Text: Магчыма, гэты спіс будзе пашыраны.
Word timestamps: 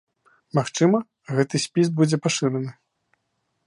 Магчыма, 0.59 0.97
гэты 1.41 1.55
спіс 1.67 1.87
будзе 2.01 2.17
пашыраны. 2.27 2.69